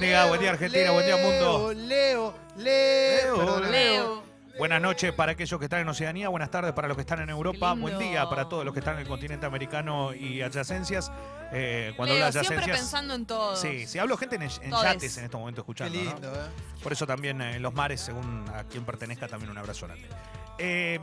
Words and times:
buen 0.00 0.10
día, 0.10 0.24
buen 0.26 0.40
día 0.40 0.50
Argentina, 0.50 0.90
buen 0.92 1.06
día 1.06 1.16
mundo. 1.18 1.72
Leo, 1.74 2.34
Leo, 2.56 3.22
Leo, 3.26 3.36
perdón, 3.36 3.70
Leo. 3.70 4.22
Buenas 4.58 4.82
noches 4.82 5.12
para 5.12 5.32
aquellos 5.32 5.58
que 5.58 5.64
están 5.66 5.80
en 5.80 5.88
Oceanía, 5.88 6.28
buenas 6.28 6.50
tardes 6.50 6.72
para 6.72 6.88
los 6.88 6.96
que 6.96 7.02
están 7.02 7.20
en 7.20 7.30
Europa, 7.30 7.74
buen 7.74 7.98
día 7.98 8.28
para 8.28 8.48
todos 8.48 8.64
los 8.64 8.74
que 8.74 8.80
están 8.80 8.94
en 8.94 9.00
el 9.02 9.08
continente 9.08 9.46
americano 9.46 10.12
y 10.14 10.42
adyacencias. 10.42 11.10
Eh, 11.52 11.92
cuando 11.96 12.14
Leo, 12.14 12.26
hablo 12.26 12.38
de 12.38 12.44
siempre 12.44 12.56
adyacencias. 12.56 12.78
pensando 12.78 13.14
en 13.14 13.26
todo. 13.26 13.56
Sí, 13.56 13.86
sí, 13.86 13.98
hablo 13.98 14.16
gente 14.16 14.36
en, 14.36 14.42
en 14.42 14.70
Todes. 14.70 14.82
yates 14.82 15.18
en 15.18 15.24
este 15.24 15.36
momento 15.36 15.62
Qué 15.64 15.72
escuchando. 15.72 15.98
¿no? 15.98 16.10
lindo, 16.12 16.32
¿eh? 16.34 16.48
Por 16.82 16.92
eso 16.92 17.06
también 17.06 17.40
eh, 17.40 17.56
en 17.56 17.62
los 17.62 17.74
mares, 17.74 18.00
según 18.00 18.44
a 18.54 18.64
quien 18.64 18.84
pertenezca, 18.84 19.28
también 19.28 19.50
un 19.50 19.58
abrazo 19.58 19.86
grande. 19.86 20.08
Eh, 20.58 20.98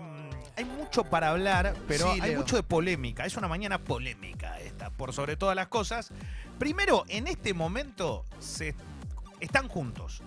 hay 0.58 0.66
mucho 0.66 1.04
para 1.04 1.30
hablar, 1.30 1.76
pero 1.88 2.12
Sí, 2.14 2.20
hay 2.22 2.32
Leo. 2.32 2.40
mucho 2.40 2.56
de 2.56 2.64
polémica. 2.64 3.26
Es 3.26 3.38
una 3.38 3.48
mañana 3.48 3.78
polémica 3.84 4.60
esta, 4.60 4.90
por 4.90 5.14
sobre 5.14 5.38
todas 5.38 5.56
las 5.56 5.68
cosas. 5.68 6.12
Primero, 6.60 7.06
en 7.08 7.28
este 7.28 7.54
momento 7.54 8.26
se 8.40 8.76
están 9.40 9.68
juntos. 9.68 10.22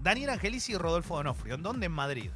Daniel 0.00 0.30
Angelici 0.30 0.72
y 0.72 0.76
Rodolfo 0.76 1.16
Donofrio. 1.16 1.54
¿En 1.54 1.62
dónde? 1.62 1.86
En 1.86 1.92
Madrid. 1.92 2.30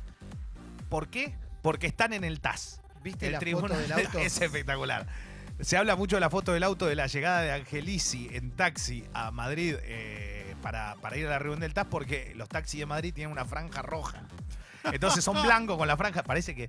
¿Por 0.89 1.09
qué? 1.09 1.35
Porque 1.61 1.87
están 1.89 2.13
en 2.13 2.25
el 2.25 2.41
TAS. 2.41 2.81
¿Viste 3.03 3.27
El 3.27 3.33
la 3.33 3.41
foto 3.41 3.75
del 3.77 3.93
auto? 4.07 4.19
es 4.19 4.41
espectacular. 4.41 5.07
Se 5.61 5.77
habla 5.77 5.97
mucho 5.97 6.17
de 6.17 6.21
la 6.21 6.31
foto 6.31 6.53
del 6.53 6.63
auto 6.63 6.87
de 6.87 6.95
la 6.95 7.09
llegada 7.09 7.41
de 7.43 7.53
Angelici 7.53 8.29
en 8.33 8.53
taxi 8.53 9.05
a 9.13 9.33
Madrid 9.33 9.75
eh, 9.83 10.55
para, 10.63 10.95
para 11.03 11.17
ir 11.17 11.27
a 11.27 11.31
la 11.31 11.39
reunión 11.41 11.61
del 11.61 11.75
TAS 11.75 11.87
porque 11.91 12.33
los 12.37 12.49
taxis 12.49 12.79
de 12.81 12.87
Madrid 12.87 13.13
tienen 13.13 13.33
una 13.33 13.45
franja 13.45 13.83
roja. 13.83 14.23
Entonces 14.93 15.25
son 15.25 15.41
blancos 15.43 15.77
con 15.77 15.89
la 15.89 15.97
franja. 15.97 16.23
Parece 16.23 16.55
que 16.55 16.69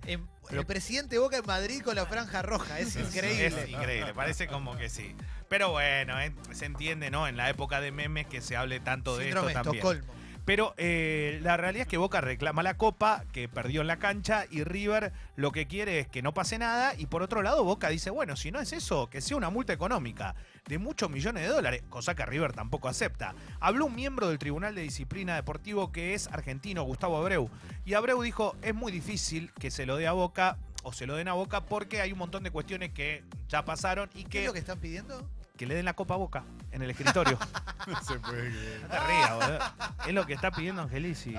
el 0.50 0.66
presidente 0.66 1.18
Boca 1.18 1.38
en 1.38 1.46
Madrid 1.46 1.82
con 1.82 1.96
la 1.96 2.06
franja 2.06 2.42
roja, 2.42 2.80
es 2.80 2.96
increíble. 2.96 3.48
es 3.48 3.70
increíble. 3.70 4.14
Parece 4.14 4.48
como 4.48 4.78
que 4.78 4.90
sí. 4.90 5.16
Pero 5.48 5.72
bueno, 5.72 6.20
eh, 6.20 6.34
se 6.52 6.66
entiende, 6.66 7.10
¿no? 7.10 7.28
En 7.28 7.36
la 7.36 7.50
época 7.50 7.82
de 7.82 7.92
memes 7.92 8.28
que 8.28 8.42
se 8.42 8.56
hable 8.56 8.80
tanto 8.80 9.18
de 9.18 9.30
esto 9.30 9.42
también. 9.50 9.76
Estocolmo. 9.76 10.19
Pero 10.50 10.74
eh, 10.78 11.40
la 11.44 11.58
realidad 11.58 11.84
es 11.84 11.88
que 11.88 11.98
Boca 11.98 12.22
reclama 12.22 12.64
la 12.64 12.76
copa, 12.76 13.24
que 13.34 13.48
perdió 13.48 13.82
en 13.82 13.88
la 13.88 14.00
cancha, 14.00 14.46
y 14.50 14.64
River 14.64 15.14
lo 15.36 15.52
que 15.52 15.68
quiere 15.68 16.00
es 16.00 16.08
que 16.08 16.24
no 16.24 16.34
pase 16.34 16.58
nada. 16.58 16.96
Y 16.98 17.06
por 17.06 17.22
otro 17.22 17.44
lado, 17.44 17.64
Boca 17.64 17.88
dice, 17.90 18.10
bueno, 18.10 18.36
si 18.36 18.50
no 18.50 18.60
es 18.60 18.74
eso, 18.74 19.12
que 19.12 19.22
sea 19.22 19.38
una 19.38 19.52
multa 19.52 19.74
económica 19.74 20.34
de 20.68 20.80
muchos 20.80 21.12
millones 21.12 21.44
de 21.44 21.50
dólares, 21.50 21.84
cosa 21.92 22.16
que 22.16 22.26
River 22.26 22.54
tampoco 22.54 22.88
acepta. 22.88 23.36
Habló 23.60 23.86
un 23.86 23.94
miembro 23.94 24.30
del 24.30 24.40
Tribunal 24.40 24.74
de 24.74 24.82
Disciplina 24.82 25.36
Deportivo 25.36 25.92
que 25.92 26.16
es 26.16 26.26
argentino, 26.30 26.82
Gustavo 26.82 27.18
Abreu. 27.18 27.48
Y 27.86 27.94
Abreu 27.94 28.20
dijo, 28.24 28.56
es 28.64 28.74
muy 28.74 28.92
difícil 28.92 29.52
que 29.54 29.70
se 29.70 29.86
lo 29.86 29.98
dé 29.98 30.08
a 30.08 30.14
Boca 30.14 30.58
o 30.82 30.94
se 30.94 31.06
lo 31.06 31.16
den 31.16 31.28
a 31.28 31.34
Boca 31.34 31.66
porque 31.66 32.02
hay 32.02 32.12
un 32.12 32.18
montón 32.18 32.42
de 32.42 32.50
cuestiones 32.50 32.90
que 32.90 33.24
ya 33.50 33.66
pasaron 33.66 34.10
y 34.16 34.24
¿Qué 34.24 34.30
que, 34.30 34.40
es 34.40 34.48
lo 34.48 34.54
que 34.54 34.60
están 34.60 34.80
pidiendo? 34.80 35.30
Que 35.60 35.66
le 35.66 35.76
den 35.76 35.84
la 35.84 35.94
copa 35.94 36.14
a 36.14 36.18
Boca 36.18 36.46
en 36.72 36.82
el 36.82 36.90
escritorio. 36.90 37.38
No 37.88 38.00
se 38.02 38.20
puede 38.20 38.50
creer. 38.50 38.82
No 38.82 38.88
te 38.88 39.00
rías, 39.00 39.34
boludo. 39.34 39.60
Es 40.06 40.14
lo 40.14 40.26
que 40.28 40.34
está 40.34 40.52
pidiendo 40.52 40.82
Angelici. 40.84 41.34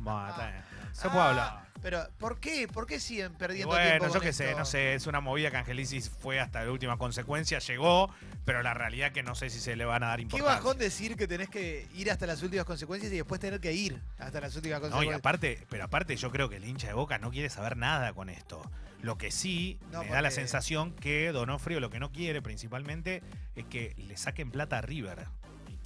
Bueno, 0.00 0.28
está 0.28 0.48
bien. 0.48 0.64
Se 0.92 1.08
puede 1.08 1.22
hablar. 1.28 1.67
Pero, 1.80 2.04
¿por 2.18 2.40
qué? 2.40 2.66
¿Por 2.66 2.86
qué 2.86 2.98
siguen 3.00 3.34
perdiendo 3.34 3.68
bueno, 3.68 3.84
tiempo 3.88 4.06
yo 4.06 4.12
con 4.14 4.20
qué 4.22 4.32
sé, 4.32 4.54
no 4.56 4.64
sé, 4.64 4.94
es 4.94 5.06
una 5.06 5.20
movida 5.20 5.50
que 5.50 5.58
Angelici 5.58 6.00
fue 6.00 6.40
hasta 6.40 6.64
la 6.64 6.72
última 6.72 6.96
consecuencia, 6.98 7.60
llegó, 7.60 8.12
pero 8.44 8.62
la 8.62 8.74
realidad 8.74 9.12
que 9.12 9.22
no 9.22 9.34
sé 9.34 9.48
si 9.50 9.60
se 9.60 9.76
le 9.76 9.84
van 9.84 10.02
a 10.02 10.08
dar 10.08 10.16
Qué 10.18 10.22
importancia. 10.22 10.54
bajón 10.56 10.78
decir 10.78 11.16
que 11.16 11.28
tenés 11.28 11.48
que 11.48 11.86
ir 11.94 12.10
hasta 12.10 12.26
las 12.26 12.42
últimas 12.42 12.64
consecuencias 12.66 13.12
y 13.12 13.16
después 13.16 13.40
tener 13.40 13.60
que 13.60 13.72
ir 13.72 14.00
hasta 14.18 14.40
las 14.40 14.56
últimas 14.56 14.80
No, 14.80 14.86
y 14.88 14.90
consecuencias. 14.90 15.18
aparte, 15.20 15.66
pero 15.70 15.84
aparte 15.84 16.16
yo 16.16 16.30
creo 16.32 16.48
que 16.48 16.56
el 16.56 16.64
hincha 16.64 16.88
de 16.88 16.94
Boca 16.94 17.18
no 17.18 17.30
quiere 17.30 17.48
saber 17.48 17.76
nada 17.76 18.12
con 18.12 18.28
esto. 18.28 18.60
Lo 19.00 19.16
que 19.16 19.30
sí 19.30 19.78
No, 19.92 20.02
me 20.02 20.10
da 20.10 20.20
la 20.22 20.32
sensación 20.32 20.92
que 20.92 21.30
Donofrio 21.30 21.78
lo 21.78 21.90
que 21.90 22.00
no 22.00 22.10
quiere 22.10 22.42
principalmente 22.42 23.22
es 23.54 23.64
que 23.66 23.94
le 23.96 24.16
saquen 24.16 24.50
plata 24.50 24.78
a 24.78 24.80
River. 24.82 25.26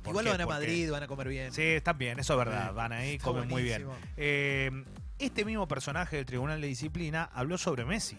¿Por 0.02 0.10
Igual 0.12 0.24
qué? 0.24 0.30
van 0.32 0.40
a 0.40 0.46
Madrid, 0.46 0.90
van 0.90 1.02
a 1.02 1.06
comer 1.06 1.28
bien. 1.28 1.52
Sí, 1.52 1.62
están 1.62 1.96
bien, 1.98 2.18
eso 2.18 2.32
es 2.32 2.38
verdad. 2.38 2.72
Van 2.72 2.92
ahí, 2.92 3.12
Está 3.16 3.24
comen 3.24 3.48
muy 3.48 3.62
bien. 3.62 3.86
Eh, 4.16 4.70
este 5.24 5.44
mismo 5.44 5.66
personaje 5.68 6.16
del 6.16 6.26
Tribunal 6.26 6.60
de 6.60 6.66
Disciplina 6.68 7.30
habló 7.34 7.58
sobre 7.58 7.84
Messi. 7.84 8.18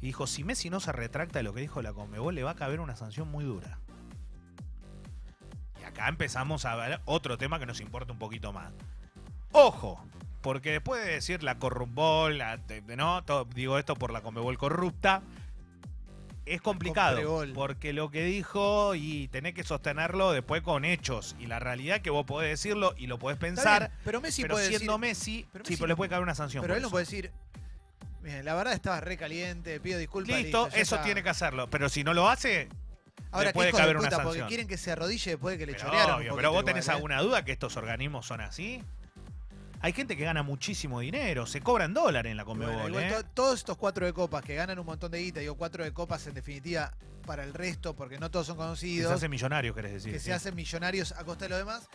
Y 0.00 0.06
dijo, 0.06 0.26
si 0.26 0.44
Messi 0.44 0.70
no 0.70 0.80
se 0.80 0.92
retracta 0.92 1.38
de 1.38 1.42
lo 1.42 1.52
que 1.52 1.60
dijo 1.60 1.82
la 1.82 1.92
Conmebol, 1.92 2.34
le 2.34 2.42
va 2.42 2.52
a 2.52 2.56
caber 2.56 2.80
una 2.80 2.96
sanción 2.96 3.30
muy 3.30 3.44
dura. 3.44 3.78
Y 5.80 5.84
acá 5.84 6.08
empezamos 6.08 6.64
a 6.64 6.74
ver 6.76 7.00
otro 7.04 7.36
tema 7.38 7.58
que 7.58 7.66
nos 7.66 7.80
importa 7.80 8.12
un 8.12 8.18
poquito 8.18 8.52
más. 8.52 8.72
Ojo, 9.52 10.02
porque 10.40 10.72
después 10.72 11.04
de 11.04 11.12
decir 11.12 11.42
la 11.42 11.58
corrumbol, 11.58 12.38
la- 12.38 12.58
no, 12.96 13.22
todo- 13.24 13.44
digo 13.44 13.78
esto 13.78 13.94
por 13.96 14.12
la 14.12 14.22
Conmebol 14.22 14.56
corrupta, 14.58 15.22
es 16.46 16.60
complicado. 16.60 17.44
Porque 17.54 17.92
lo 17.92 18.10
que 18.10 18.24
dijo 18.24 18.94
y 18.94 19.28
tenés 19.28 19.54
que 19.54 19.62
sostenerlo 19.64 20.32
después 20.32 20.62
con 20.62 20.84
hechos. 20.84 21.36
Y 21.38 21.46
la 21.46 21.58
realidad 21.58 22.00
que 22.00 22.10
vos 22.10 22.24
podés 22.26 22.50
decirlo 22.50 22.94
y 22.96 23.06
lo 23.06 23.18
podés 23.18 23.38
pensar. 23.38 23.88
bien, 23.88 24.00
pero 24.04 24.20
Messi 24.20 24.42
pero 24.42 24.54
puede 24.54 24.68
siendo 24.68 24.98
decir, 24.98 25.00
Messi, 25.00 25.46
pero 25.52 25.64
sí, 25.64 25.70
Messi 25.72 25.80
pero 25.80 25.88
le 25.88 25.96
puede 25.96 26.10
caer 26.10 26.22
una 26.22 26.34
sanción. 26.34 26.62
pero 26.62 26.74
él 26.76 26.82
no 26.82 26.90
puede 26.90 27.04
decir, 27.04 27.30
"Miren, 28.22 28.44
la 28.44 28.54
verdad 28.54 28.74
estaba 28.74 29.00
re 29.00 29.16
caliente, 29.16 29.80
pido 29.80 29.98
disculpas. 29.98 30.36
Listo, 30.36 30.66
eso 30.68 30.94
está". 30.96 31.02
tiene 31.02 31.22
que 31.22 31.28
hacerlo. 31.30 31.68
Pero 31.70 31.88
si 31.88 32.04
no 32.04 32.14
lo 32.14 32.28
hace, 32.28 32.68
Ahora, 33.32 33.46
le 33.46 33.52
¿qué 33.52 33.54
puede 33.54 33.72
caber 33.72 33.96
una 33.96 34.08
puta? 34.08 34.16
Porque 34.16 34.28
sanción. 34.30 34.48
quieren 34.48 34.66
que 34.68 34.76
se 34.76 34.90
arrodille 34.90 35.30
después 35.32 35.54
de 35.54 35.58
que 35.58 35.66
le 35.66 35.72
pero, 35.74 35.86
chorearon. 35.86 36.16
obvio, 36.16 36.34
pero 36.36 36.48
vos 36.50 36.60
igual, 36.60 36.64
tenés 36.64 36.88
¿eh? 36.88 36.92
alguna 36.92 37.20
duda 37.22 37.44
que 37.44 37.52
estos 37.52 37.76
organismos 37.76 38.26
son 38.26 38.40
así. 38.40 38.82
Hay 39.82 39.92
gente 39.92 40.16
que 40.16 40.24
gana 40.24 40.42
muchísimo 40.42 41.00
dinero, 41.00 41.46
se 41.46 41.60
cobran 41.62 41.94
dólares 41.94 42.30
en 42.30 42.36
la 42.36 42.44
Bueno, 42.44 42.64
Conmebol, 42.66 42.90
igual 42.90 43.04
¿eh? 43.04 43.10
to- 43.10 43.24
todos 43.34 43.58
estos 43.60 43.76
cuatro 43.78 44.04
de 44.04 44.12
copas 44.12 44.42
que 44.44 44.54
ganan 44.54 44.78
un 44.78 44.84
montón 44.86 45.10
de 45.10 45.18
guita, 45.22 45.40
digo 45.40 45.54
cuatro 45.56 45.84
de 45.84 45.92
copas 45.92 46.26
en 46.26 46.34
definitiva 46.34 46.92
para 47.26 47.44
el 47.44 47.54
resto, 47.54 47.94
porque 47.96 48.18
no 48.18 48.30
todos 48.30 48.46
son 48.46 48.56
Que 48.56 48.60
se 48.60 48.64
conocidos, 48.66 49.12
hace 49.12 49.28
millonario, 49.28 49.74
querés 49.74 49.92
decir. 49.92 50.12
que 50.12 50.18
sí. 50.18 50.26
se 50.26 50.32
hacen 50.34 50.54
millonarios 50.54 51.12
a 51.12 51.24
costa 51.24 51.46
de 51.46 51.48
lo 51.50 51.56
demás. 51.56 51.88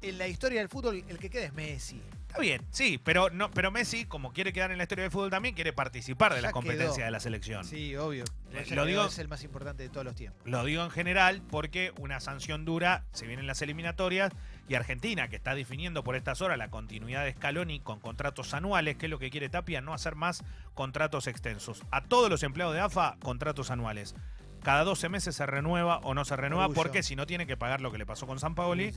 En 0.00 0.16
la 0.16 0.28
historia 0.28 0.60
del 0.60 0.68
fútbol, 0.68 1.02
el 1.08 1.18
que 1.18 1.28
queda 1.28 1.46
es 1.46 1.52
Messi. 1.54 2.00
Está 2.28 2.40
bien, 2.40 2.60
sí, 2.70 3.00
pero 3.02 3.30
no, 3.30 3.50
pero 3.50 3.70
Messi, 3.70 4.04
como 4.04 4.34
quiere 4.34 4.52
quedar 4.52 4.70
en 4.70 4.76
la 4.76 4.84
historia 4.84 5.02
del 5.04 5.10
fútbol 5.10 5.30
también, 5.30 5.54
quiere 5.54 5.72
participar 5.72 6.34
de 6.34 6.42
las 6.42 6.52
competencias 6.52 6.96
quedó. 6.96 7.04
de 7.06 7.10
la 7.10 7.20
selección. 7.20 7.64
Sí, 7.64 7.96
obvio. 7.96 8.24
Ya 8.52 8.74
lo 8.76 8.84
digo- 8.84 9.06
es 9.06 9.18
el 9.18 9.28
más 9.28 9.42
importante 9.44 9.82
de 9.82 9.88
todos 9.88 10.04
los 10.04 10.14
tiempos. 10.14 10.42
Lo 10.44 10.62
digo 10.64 10.84
en 10.84 10.90
general 10.90 11.40
porque 11.50 11.92
una 11.98 12.20
sanción 12.20 12.66
dura 12.66 13.04
se 13.12 13.26
vienen 13.26 13.46
las 13.46 13.62
eliminatorias 13.62 14.30
y 14.68 14.74
Argentina, 14.74 15.28
que 15.28 15.36
está 15.36 15.54
definiendo 15.54 16.04
por 16.04 16.16
estas 16.16 16.42
horas 16.42 16.58
la 16.58 16.68
continuidad 16.68 17.24
de 17.24 17.32
Scaloni 17.32 17.80
con 17.80 17.98
contratos 17.98 18.52
anuales, 18.52 18.96
que 18.96 19.06
es 19.06 19.10
lo 19.10 19.18
que 19.18 19.30
quiere 19.30 19.48
Tapia, 19.48 19.80
no 19.80 19.94
hacer 19.94 20.14
más 20.14 20.44
contratos 20.74 21.26
extensos. 21.28 21.82
A 21.90 22.02
todos 22.04 22.28
los 22.28 22.42
empleados 22.42 22.74
de 22.74 22.80
AFA, 22.80 23.16
contratos 23.22 23.70
anuales. 23.70 24.14
Cada 24.62 24.84
12 24.84 25.08
meses 25.08 25.34
se 25.36 25.46
renueva 25.46 25.98
o 25.98 26.14
no 26.14 26.24
se 26.24 26.36
renueva, 26.36 26.64
Orgullo. 26.66 26.82
porque 26.82 27.02
si 27.02 27.16
no 27.16 27.26
tiene 27.26 27.46
que 27.46 27.56
pagar 27.56 27.80
lo 27.80 27.90
que 27.92 27.98
le 27.98 28.06
pasó 28.06 28.26
con 28.26 28.38
San 28.38 28.54
Paoli, 28.54 28.92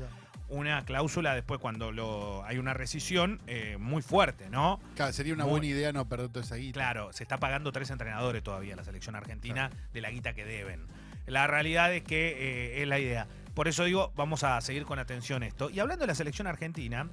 una 0.50 0.84
cláusula 0.86 1.34
después 1.34 1.60
cuando 1.60 1.92
lo, 1.92 2.44
hay 2.46 2.58
una 2.58 2.74
rescisión 2.74 3.40
eh, 3.48 3.78
muy 3.80 4.02
fuerte, 4.02 4.50
¿no? 4.50 4.80
Claro, 4.96 5.14
sería 5.14 5.34
una 5.34 5.44
Muy- 5.44 5.52
buena 5.52 5.66
idea 5.68 5.94
no 5.94 6.08
perder 6.08 6.30
toda 6.30 6.44
esa 6.46 6.56
guita. 6.56 6.80
Claro, 6.80 7.14
se 7.14 7.24
está 7.24 7.38
pagando 7.38 7.72
tres 7.72 7.90
entrenadores 7.90 8.44
todavía 8.44 8.76
la 8.76 8.84
selección 8.84 9.16
argentina 9.16 9.70
de 9.94 10.02
la 10.02 10.10
guita 10.12 10.34
que 10.34 10.44
deben. 10.46 10.86
La 11.28 11.48
realidad 11.48 11.94
es 11.94 12.04
que 12.04 12.36
eh, 12.80 12.82
es 12.82 12.88
la 12.88 13.00
idea. 13.00 13.28
Por 13.54 13.68
eso 13.68 13.84
digo, 13.84 14.12
vamos 14.16 14.44
a 14.44 14.60
seguir 14.62 14.86
con 14.86 14.98
atención 15.00 15.44
esto. 15.44 15.70
Y 15.70 15.80
hablando 15.80 16.04
de 16.04 16.08
la 16.08 16.16
selección 16.16 16.48
argentina, 16.48 17.08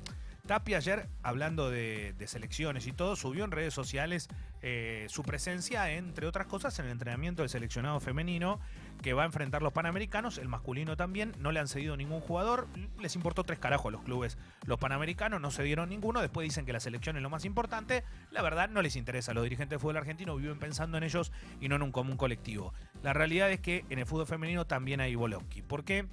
Tapia 0.48 0.78
ayer, 0.78 1.10
hablando 1.22 1.70
de, 1.70 2.14
de 2.14 2.26
selecciones 2.26 2.86
y 2.86 2.92
todo, 2.92 3.16
subió 3.16 3.44
en 3.44 3.50
redes 3.50 3.75
sociales 3.75 4.28
eh, 4.62 5.06
su 5.10 5.22
presencia, 5.22 5.92
entre 5.92 6.26
otras 6.26 6.47
cosas, 6.47 6.78
en 6.78 6.86
el 6.86 6.92
entrenamiento 6.92 7.42
del 7.42 7.50
seleccionado 7.50 8.00
femenino 8.00 8.58
que 9.03 9.12
va 9.12 9.22
a 9.25 9.26
enfrentar 9.26 9.62
los 9.62 9.75
panamericanos, 9.75 10.38
el 10.38 10.48
masculino 10.48 10.97
también, 10.97 11.32
no 11.38 11.53
le 11.53 11.60
han 11.60 11.69
cedido 11.69 11.98
ningún 11.98 12.20
jugador, 12.20 12.66
les 12.98 13.14
importó 13.14 13.44
tres 13.44 13.58
carajos 13.58 13.91
a 13.91 13.92
los 13.92 14.03
clubes. 14.03 14.38
Los 14.64 14.78
panamericanos 14.78 15.38
no 15.40 15.50
cedieron 15.50 15.90
ninguno, 15.90 16.22
después 16.22 16.44
dicen 16.44 16.64
que 16.64 16.72
la 16.72 16.81
selección 16.81 17.17
es 17.17 17.22
lo 17.22 17.31
más 17.31 17.44
importante, 17.44 18.02
la 18.31 18.40
verdad 18.40 18.70
no 18.70 18.81
les 18.81 18.96
interesa, 18.96 19.34
los 19.34 19.44
dirigentes 19.44 19.76
del 19.76 19.81
fútbol 19.81 19.99
argentino 19.99 20.34
viven 20.34 20.58
pensando 20.58 20.96
en 20.96 21.05
ellos 21.05 21.31
y 21.61 21.69
no 21.69 21.76
en 21.76 21.82
un 21.82 21.93
común 21.93 22.17
colectivo. 22.17 22.72
La 23.02 23.12
realidad 23.12 23.52
es 23.52 23.61
que 23.61 23.84
en 23.90 23.99
el 23.99 24.06
fútbol 24.06 24.26
femenino 24.26 24.67
también 24.67 25.02
hay 25.02 25.14
Volowski. 25.14 25.61
¿Por 25.61 25.84
qué? 25.84 26.06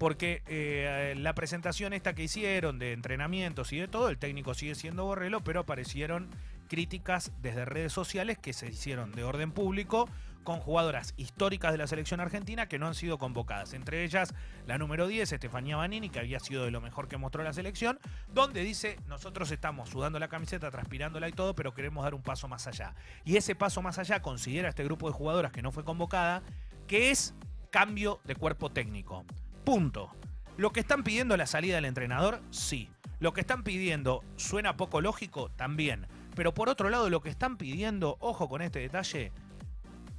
Porque 0.00 0.42
eh, 0.46 1.12
la 1.18 1.34
presentación 1.34 1.92
esta 1.92 2.14
que 2.14 2.22
hicieron 2.22 2.78
de 2.78 2.94
entrenamientos 2.94 3.70
y 3.74 3.78
de 3.78 3.86
todo, 3.86 4.08
el 4.08 4.16
técnico 4.16 4.54
sigue 4.54 4.74
siendo 4.74 5.04
Borrello, 5.04 5.42
pero 5.42 5.60
aparecieron 5.60 6.30
críticas 6.68 7.32
desde 7.42 7.66
redes 7.66 7.92
sociales 7.92 8.38
que 8.38 8.54
se 8.54 8.68
hicieron 8.68 9.12
de 9.12 9.24
orden 9.24 9.52
público 9.52 10.08
con 10.42 10.58
jugadoras 10.60 11.12
históricas 11.18 11.72
de 11.72 11.76
la 11.76 11.86
selección 11.86 12.18
argentina 12.18 12.66
que 12.66 12.78
no 12.78 12.86
han 12.86 12.94
sido 12.94 13.18
convocadas. 13.18 13.74
Entre 13.74 14.02
ellas 14.02 14.32
la 14.66 14.78
número 14.78 15.06
10, 15.06 15.32
Estefanía 15.32 15.76
Banini, 15.76 16.08
que 16.08 16.20
había 16.20 16.40
sido 16.40 16.64
de 16.64 16.70
lo 16.70 16.80
mejor 16.80 17.06
que 17.06 17.18
mostró 17.18 17.44
la 17.44 17.52
selección, 17.52 18.00
donde 18.32 18.62
dice, 18.64 18.96
nosotros 19.06 19.50
estamos 19.50 19.90
sudando 19.90 20.18
la 20.18 20.28
camiseta, 20.28 20.70
transpirándola 20.70 21.28
y 21.28 21.32
todo, 21.32 21.54
pero 21.54 21.74
queremos 21.74 22.04
dar 22.04 22.14
un 22.14 22.22
paso 22.22 22.48
más 22.48 22.66
allá. 22.66 22.94
Y 23.26 23.36
ese 23.36 23.54
paso 23.54 23.82
más 23.82 23.98
allá 23.98 24.22
considera 24.22 24.70
este 24.70 24.82
grupo 24.82 25.08
de 25.08 25.12
jugadoras 25.12 25.52
que 25.52 25.60
no 25.60 25.72
fue 25.72 25.84
convocada, 25.84 26.42
que 26.86 27.10
es 27.10 27.34
cambio 27.68 28.22
de 28.24 28.34
cuerpo 28.34 28.70
técnico. 28.70 29.26
Punto. 29.64 30.10
Lo 30.56 30.72
que 30.72 30.80
están 30.80 31.02
pidiendo 31.02 31.36
la 31.36 31.46
salida 31.46 31.76
del 31.76 31.84
entrenador, 31.84 32.40
sí. 32.50 32.88
Lo 33.18 33.32
que 33.32 33.40
están 33.40 33.62
pidiendo 33.62 34.22
suena 34.36 34.76
poco 34.76 35.00
lógico, 35.00 35.50
también. 35.50 36.06
Pero 36.34 36.54
por 36.54 36.68
otro 36.68 36.90
lado, 36.90 37.10
lo 37.10 37.20
que 37.20 37.28
están 37.30 37.56
pidiendo, 37.56 38.16
ojo 38.20 38.48
con 38.48 38.62
este 38.62 38.78
detalle, 38.78 39.32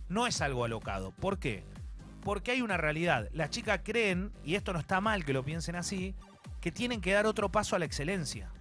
no 0.10 0.28
es 0.28 0.42
algo 0.42 0.66
alocado. 0.66 1.12
¿Por 1.12 1.40
qué? 1.40 1.64
porque 2.22 2.52
hay 2.52 2.62
una 2.62 2.78
realidad. 2.78 3.30
Las 3.34 3.50
chicas 3.50 3.82
creen, 3.84 4.32
y 4.44 4.56
esto 4.56 4.74
no 4.74 4.80
está 4.80 5.02
mal 5.02 5.26
que 5.26 5.34
lo 5.34 5.44
piensen 5.44 5.76
así, 5.76 6.16
que 6.62 6.72
tienen 6.72 7.02
que 7.02 7.12
dar 7.12 7.26
otro 7.26 7.50
paso 7.50 7.76
a 7.76 7.80
la 7.80 7.86
excelencia. 7.86 8.52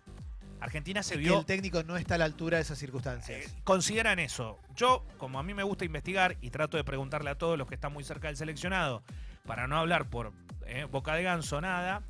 Argentina 0.60 1.02
se 1.02 1.14
Es 1.14 1.18
que 1.18 1.24
vio 1.24 1.38
el 1.38 1.46
técnico 1.46 1.82
no 1.84 1.96
está 1.96 2.16
a 2.16 2.18
la 2.18 2.26
altura 2.26 2.58
de 2.58 2.62
esas 2.62 2.78
circunstancias. 2.78 3.46
eh, 3.46 3.50
consideran 3.64 4.18
eso. 4.18 4.58
Yo, 4.76 5.06
como 5.16 5.38
a 5.38 5.42
mí 5.42 5.54
me 5.54 5.62
gusta 5.62 5.84
investigar 5.86 6.36
y 6.42 6.50
trato 6.50 6.76
de 6.76 6.84
preguntarle 6.84 7.30
a 7.30 7.34
todos 7.38 7.56
los 7.56 7.66
que 7.66 7.74
están 7.74 7.92
muy 7.92 8.04
cerca 8.04 8.28
del 8.28 8.36
seleccionado, 8.36 9.02
para 9.46 9.66
no 9.66 9.78
hablar 9.78 10.06
por 10.08 10.32
eh, 10.66 10.86
boca 10.90 11.14
de 11.14 11.22
ganso 11.22 11.60
nada, 11.60 12.02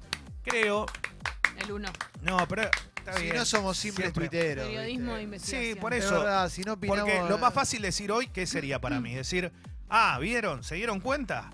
creo. 0.42 0.86
El 1.62 1.72
uno. 1.72 1.88
No, 2.22 2.38
pero. 2.48 2.62
Está 2.96 3.14
si 3.14 3.24
bien, 3.24 3.36
no 3.36 3.44
somos 3.46 3.78
simples 3.78 4.06
siempre. 4.12 4.28
tuiteros. 4.28 4.66
Periodismo 4.66 5.18
investigación. 5.18 5.74
Sí, 5.74 5.80
por 5.80 5.94
Es 5.94 6.04
eso. 6.04 6.18
verdad, 6.20 6.48
si 6.50 6.62
no 6.62 6.74
opinamos, 6.74 7.00
Porque 7.10 7.28
lo 7.30 7.38
más 7.38 7.54
fácil 7.54 7.80
decir 7.80 8.12
hoy, 8.12 8.26
¿qué 8.28 8.46
sería 8.46 8.78
para 8.78 9.00
mí? 9.00 9.14
Decir, 9.14 9.50
ah, 9.88 10.18
¿vieron? 10.20 10.62
¿Se 10.62 10.74
dieron 10.74 11.00
cuenta? 11.00 11.50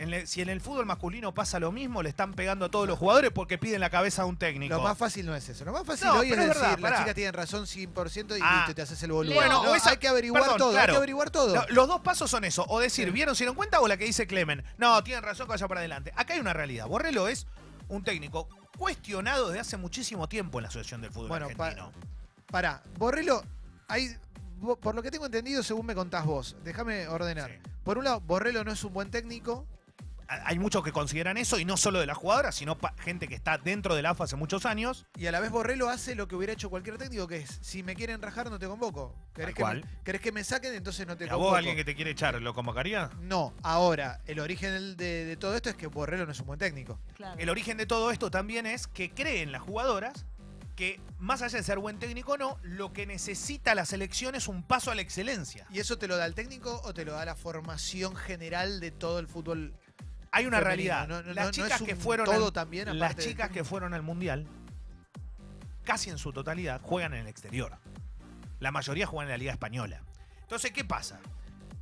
En 0.00 0.10
le- 0.10 0.26
si 0.26 0.40
en 0.40 0.48
el 0.48 0.60
fútbol 0.62 0.86
masculino 0.86 1.34
pasa 1.34 1.60
lo 1.60 1.72
mismo, 1.72 2.02
le 2.02 2.08
están 2.08 2.32
pegando 2.32 2.64
a 2.64 2.70
todos 2.70 2.88
los 2.88 2.98
jugadores 2.98 3.30
porque 3.32 3.58
piden 3.58 3.80
la 3.80 3.90
cabeza 3.90 4.22
a 4.22 4.24
un 4.24 4.36
técnico. 4.38 4.74
Lo 4.74 4.80
más 4.80 4.96
fácil 4.96 5.26
no 5.26 5.34
es 5.36 5.46
eso. 5.48 5.64
Lo 5.64 5.72
más 5.72 5.84
fácil 5.86 6.06
No, 6.08 6.14
hoy 6.20 6.28
es 6.32 6.38
es 6.38 6.38
decir, 6.46 6.62
verdad, 6.62 6.78
pará. 6.80 6.98
chicas 7.00 7.14
tienen 7.14 7.34
razón 7.34 7.66
100% 7.66 8.36
y 8.36 8.40
Ah. 8.42 8.56
listo, 8.60 8.74
te 8.74 8.80
haces 8.82 9.02
el 9.02 9.12
boludo. 9.12 9.34
Bueno, 9.34 9.62
No, 9.62 9.74
esa- 9.74 9.90
hay 9.90 9.98
que 9.98 10.08
averiguar 10.08 10.42
perdón, 10.42 10.58
todo, 10.58 10.78
hay 10.78 10.86
que 10.86 10.96
averiguar 10.96 11.28
todo. 11.30 11.54
No, 11.54 11.62
los 11.68 11.86
dos 11.86 12.00
pasos 12.00 12.30
son 12.30 12.44
eso. 12.44 12.64
O 12.68 12.80
decir, 12.80 13.08
Sí. 13.08 13.10
¿vieron, 13.12 13.34
se 13.36 13.44
dieron 13.44 13.54
cuenta? 13.56 13.80
O 13.80 13.88
la 13.88 13.96
que 13.98 14.04
dice 14.06 14.26
Clemen. 14.26 14.64
No, 14.78 15.04
tienen 15.04 15.22
razón, 15.22 15.46
que 15.46 15.50
vaya 15.50 15.68
para 15.68 15.80
adelante. 15.80 16.12
Acá 16.16 16.32
hay 16.34 16.40
una 16.40 16.54
realidad. 16.54 16.86
Borrello 16.86 17.28
es 17.28 17.46
un 17.88 18.02
técnico 18.02 18.48
cuestionado 18.78 19.48
desde 19.48 19.60
hace 19.60 19.76
muchísimo 19.76 20.28
tiempo 20.30 20.58
en 20.58 20.62
la 20.62 20.68
Asociación 20.70 21.02
del 21.02 21.12
Fútbol 21.12 21.28
Bueno, 21.28 21.48
pa- 21.56 21.66
Argentino. 21.66 21.92
Pará, 22.46 22.82
Borrello, 22.96 23.42
hay, 23.86 24.16
por 24.80 24.94
lo 24.94 25.02
que 25.02 25.10
tengo 25.10 25.26
entendido, 25.26 25.62
según 25.62 25.84
me 25.84 25.94
contás 25.94 26.24
vos, 26.24 26.56
déjame 26.64 27.06
ordenar. 27.06 27.50
Sí. 27.50 27.70
Por 27.84 27.98
un 27.98 28.04
lado, 28.04 28.20
Borrello 28.20 28.64
no 28.64 28.72
es 28.72 28.82
un 28.82 28.92
buen 28.94 29.10
técnico. 29.10 29.66
Hay 30.44 30.58
muchos 30.58 30.84
que 30.84 30.92
consideran 30.92 31.36
eso, 31.36 31.58
y 31.58 31.64
no 31.64 31.76
solo 31.76 31.98
de 31.98 32.06
las 32.06 32.16
jugadoras, 32.16 32.54
sino 32.54 32.78
gente 32.98 33.26
que 33.26 33.34
está 33.34 33.58
dentro 33.58 33.94
del 33.94 34.06
AFA 34.06 34.24
hace 34.24 34.36
muchos 34.36 34.64
años. 34.64 35.06
Y 35.16 35.26
a 35.26 35.32
la 35.32 35.40
vez 35.40 35.50
Borrello 35.50 35.88
hace 35.88 36.14
lo 36.14 36.28
que 36.28 36.36
hubiera 36.36 36.52
hecho 36.52 36.70
cualquier 36.70 36.98
técnico, 36.98 37.26
que 37.26 37.38
es, 37.38 37.58
si 37.62 37.82
me 37.82 37.96
quieren 37.96 38.22
rajar, 38.22 38.50
no 38.50 38.58
te 38.58 38.66
convoco. 38.66 39.14
¿Querés, 39.34 39.54
que 39.54 39.64
me, 39.64 39.82
querés 40.04 40.20
que 40.20 40.32
me 40.32 40.44
saquen? 40.44 40.74
Entonces 40.74 41.06
no 41.06 41.16
te 41.16 41.24
¿A 41.24 41.28
convoco. 41.30 41.50
vos 41.50 41.58
alguien 41.58 41.76
que 41.76 41.84
te 41.84 41.94
quiere 41.94 42.12
echar 42.12 42.40
lo 42.40 42.54
convocaría? 42.54 43.10
No, 43.20 43.54
ahora, 43.62 44.20
el 44.26 44.38
origen 44.40 44.96
de, 44.96 45.24
de 45.24 45.36
todo 45.36 45.56
esto 45.56 45.68
es 45.68 45.76
que 45.76 45.88
Borrello 45.88 46.26
no 46.26 46.32
es 46.32 46.40
un 46.40 46.46
buen 46.46 46.58
técnico. 46.58 47.00
Claro. 47.16 47.38
El 47.38 47.50
origen 47.50 47.76
de 47.76 47.86
todo 47.86 48.10
esto 48.10 48.30
también 48.30 48.66
es 48.66 48.86
que 48.86 49.10
creen 49.10 49.50
las 49.50 49.62
jugadoras 49.62 50.26
que, 50.80 50.98
más 51.18 51.42
allá 51.42 51.58
de 51.58 51.62
ser 51.62 51.78
buen 51.78 51.98
técnico 51.98 52.32
o 52.32 52.38
no, 52.38 52.58
lo 52.62 52.90
que 52.94 53.04
necesita 53.04 53.74
la 53.74 53.84
selección 53.84 54.34
es 54.34 54.48
un 54.48 54.62
paso 54.62 54.90
a 54.90 54.94
la 54.94 55.02
excelencia. 55.02 55.66
¿Y 55.70 55.78
eso 55.78 55.98
te 55.98 56.08
lo 56.08 56.16
da 56.16 56.24
el 56.24 56.34
técnico 56.34 56.80
o 56.84 56.94
te 56.94 57.04
lo 57.04 57.12
da 57.12 57.24
la 57.26 57.34
formación 57.34 58.16
general 58.16 58.80
de 58.80 58.90
todo 58.90 59.18
el 59.18 59.26
fútbol? 59.26 59.74
Hay 60.32 60.46
una 60.46 60.60
realidad. 60.60 61.08
No, 61.08 61.22
no, 61.22 61.32
las 61.32 61.36
no, 61.36 61.44
no 61.46 61.50
chicas 61.50 61.82
que 61.82 61.96
fueron 61.96 62.26
todo 62.26 62.46
al- 62.46 62.52
también, 62.52 62.98
las 62.98 63.16
chicas 63.16 63.50
que 63.52 63.64
fueron 63.64 63.94
al 63.94 64.02
mundial, 64.02 64.46
casi 65.84 66.10
en 66.10 66.18
su 66.18 66.32
totalidad, 66.32 66.80
juegan 66.82 67.14
en 67.14 67.20
el 67.20 67.26
exterior. 67.28 67.76
La 68.60 68.70
mayoría 68.70 69.06
juegan 69.06 69.28
en 69.28 69.32
la 69.32 69.38
liga 69.38 69.52
española. 69.52 70.02
Entonces, 70.42 70.70
¿qué 70.72 70.84
pasa? 70.84 71.18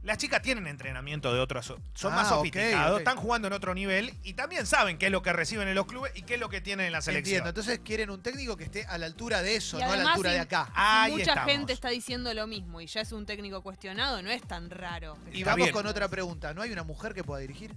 Las 0.04 0.16
chicas 0.16 0.40
tienen 0.40 0.66
entrenamiento 0.68 1.34
de 1.34 1.40
otros, 1.40 1.66
son 1.66 2.12
Ah, 2.12 2.16
más 2.16 2.28
ok, 2.30 2.36
sofisticados, 2.38 2.98
están 3.00 3.16
jugando 3.16 3.48
en 3.48 3.52
otro 3.52 3.74
nivel 3.74 4.14
y 4.22 4.34
también 4.34 4.64
saben 4.64 4.96
qué 4.96 5.06
es 5.06 5.12
lo 5.12 5.22
que 5.22 5.32
reciben 5.32 5.66
en 5.68 5.74
los 5.74 5.86
clubes 5.86 6.12
y 6.14 6.22
qué 6.22 6.34
es 6.34 6.40
lo 6.40 6.48
que 6.48 6.60
tienen 6.60 6.86
en 6.86 6.92
la 6.92 7.02
selección. 7.02 7.38
Entiendo, 7.38 7.48
entonces 7.50 7.80
quieren 7.84 8.08
un 8.08 8.22
técnico 8.22 8.56
que 8.56 8.64
esté 8.64 8.86
a 8.86 8.96
la 8.96 9.06
altura 9.06 9.42
de 9.42 9.56
eso, 9.56 9.76
Y 9.78 9.82
no 9.82 9.92
a 9.92 9.96
la 9.96 10.10
altura 10.12 10.30
de 10.32 10.40
acá. 10.40 10.70
Ahí 10.74 11.12
Mucha 11.12 11.24
estamos. 11.32 11.50
gente 11.52 11.72
está 11.72 11.88
diciendo 11.90 12.32
lo 12.32 12.46
mismo 12.46 12.80
y 12.80 12.86
ya 12.86 13.00
es 13.00 13.10
un 13.12 13.26
técnico 13.26 13.60
cuestionado, 13.60 14.22
no 14.22 14.30
es 14.30 14.40
tan 14.42 14.70
raro. 14.70 15.18
Y 15.32 15.38
Está 15.40 15.50
vamos 15.50 15.66
bien. 15.66 15.72
con 15.74 15.86
otra 15.86 16.08
pregunta. 16.08 16.54
¿No 16.54 16.62
hay 16.62 16.70
una 16.72 16.84
mujer 16.84 17.12
que 17.12 17.24
pueda 17.24 17.40
dirigir? 17.40 17.74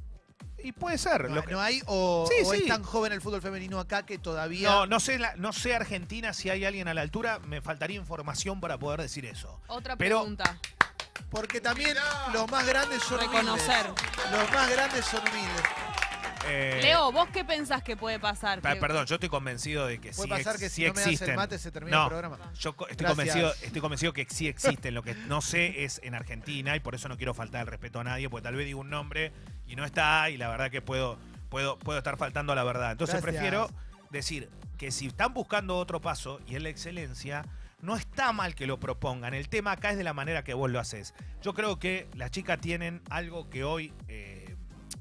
Y 0.64 0.72
puede 0.72 0.98
ser. 0.98 1.30
No, 1.30 1.36
lo 1.36 1.44
que- 1.44 1.52
no 1.54 1.62
hay 1.62 1.82
o, 1.88 2.28
Sí, 2.30 2.44
o 2.46 2.52
sí. 2.52 2.58
es 2.64 2.68
tan 2.68 2.84
joven 2.84 3.12
el 3.14 3.22
fútbol 3.22 3.42
femenino 3.42 3.80
acá 3.80 4.06
que 4.06 4.18
todavía 4.18 4.70
No, 4.70 4.86
no 4.88 5.00
sé, 5.00 5.18
la- 5.20 5.36
no 5.36 5.54
sé 5.54 5.76
Argentina 5.76 6.34
si 6.34 6.50
hay 6.50 6.66
alguien 6.66 6.88
a 6.88 6.94
la 6.94 7.02
altura. 7.02 7.40
Me 7.40 7.62
faltaría 7.62 7.98
información 7.98 8.60
para 8.60 8.78
poder 8.78 9.02
decir 9.02 9.26
eso. 9.26 9.60
Otra 9.68 9.96
Pero- 9.96 10.20
pregunta. 10.20 10.58
porque 11.30 11.62
también 11.62 11.96
los 12.34 12.50
más 12.52 12.66
grandes 12.66 13.02
son 13.04 13.20
Reconocer. 13.20 13.86
humildes. 13.88 14.32
Los 14.32 14.52
más 14.52 14.70
grandes 14.70 15.06
son 15.06 15.22
humildes. 15.22 15.64
Eh, 16.48 16.80
Leo, 16.82 17.12
¿vos 17.12 17.30
qué 17.30 17.46
pensás 17.46 17.84
que 17.84 17.96
puede 17.96 18.20
pasar? 18.20 18.62
Que- 18.62 18.76
Perdón, 18.78 19.06
yo 19.06 19.16
estoy 19.16 19.30
convencido 19.30 19.86
de 19.86 20.00
que 20.00 20.12
Puede 20.12 20.24
sí, 20.24 20.30
pasar 20.30 20.54
ex- 20.56 20.60
que 20.64 20.70
sí 20.70 20.76
si 20.76 20.82
no 20.88 20.94
me 20.94 21.00
das 21.00 21.08
el 21.08 21.14
existen. 21.14 21.36
mate 21.36 21.60
se 21.60 21.72
termina 21.72 21.98
No. 21.98 22.04
el 22.04 22.10
programa. 22.10 22.38
Yo 22.60 22.76
co- 22.76 22.88
estoy 22.88 23.06
Gracias. 23.06 23.16
convencido, 23.36 23.54
estoy 23.66 23.82
convencido 23.82 24.14
que 24.14 24.26
sí 24.30 24.48
existen. 24.48 24.94
Lo 24.96 25.04
que 25.04 25.14
no 25.14 25.42
sé 25.42 25.84
es 25.84 26.00
en 26.04 26.16
Argentina 26.16 26.76
y 26.76 26.80
por 26.80 26.96
eso 26.96 27.08
no 27.10 27.18
quiero 27.18 27.34
faltar 27.34 27.62
el 27.62 27.68
respeto 27.68 28.00
a 28.00 28.04
nadie, 28.04 28.30
porque 28.30 28.44
tal 28.44 28.56
vez 28.56 28.66
digo 28.66 28.80
un 28.82 28.90
nombre 28.90 29.32
y 29.68 29.76
no 29.76 29.86
está 29.86 30.30
y 30.30 30.38
la 30.38 30.50
verdad 30.50 30.72
que 30.72 30.82
puedo, 30.82 31.18
puedo, 31.50 31.78
puedo 31.78 32.00
estar 32.00 32.18
faltando 32.18 32.54
a 32.54 32.56
la 32.56 32.64
verdad. 32.64 32.92
Entonces 32.94 33.22
Gracias. 33.22 33.34
prefiero 33.42 33.70
decir 34.10 34.50
que 34.78 34.92
si 34.92 35.08
están 35.08 35.34
buscando 35.34 35.78
otro 35.78 36.02
paso 36.02 36.40
y 36.48 36.56
es 36.56 36.62
la 36.64 36.70
excelencia, 36.70 37.46
no 37.82 37.96
está 37.96 38.32
mal 38.32 38.56
que 38.56 38.68
lo 38.68 38.80
propongan. 38.80 39.34
El 39.34 39.48
tema 39.48 39.72
acá 39.74 39.92
es 39.92 39.98
de 39.98 40.04
la 40.04 40.14
manera 40.14 40.44
que 40.44 40.54
vos 40.54 40.70
lo 40.72 40.80
haces. 40.80 41.14
Yo 41.42 41.54
creo 41.54 41.80
que 41.80 42.08
las 42.16 42.30
chicas 42.32 42.60
tienen 42.60 43.02
algo 43.10 43.50
que 43.50 43.64
hoy 43.64 43.94
eh, 44.08 44.41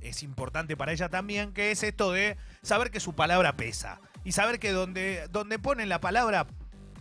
es 0.00 0.22
importante 0.22 0.76
para 0.76 0.92
ella 0.92 1.08
también, 1.08 1.52
que 1.52 1.70
es 1.70 1.82
esto 1.82 2.12
de 2.12 2.36
saber 2.62 2.90
que 2.90 3.00
su 3.00 3.14
palabra 3.14 3.56
pesa. 3.56 4.00
Y 4.24 4.32
saber 4.32 4.58
que 4.58 4.72
donde, 4.72 5.26
donde 5.30 5.58
ponen 5.58 5.88
la 5.88 6.00
palabra 6.00 6.46